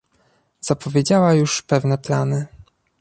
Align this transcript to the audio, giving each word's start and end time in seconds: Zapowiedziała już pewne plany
Zapowiedziała 0.61 1.33
już 1.33 1.61
pewne 1.61 1.97
plany 1.97 2.47